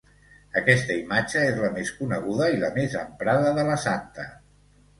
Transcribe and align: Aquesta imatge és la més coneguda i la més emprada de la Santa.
Aquesta 0.61 0.95
imatge 1.01 1.43
és 1.49 1.59
la 1.67 1.69
més 1.75 1.93
coneguda 1.99 2.49
i 2.55 2.59
la 2.65 2.73
més 2.81 2.99
emprada 3.05 3.55
de 3.61 3.69
la 3.71 3.79
Santa. 3.87 4.31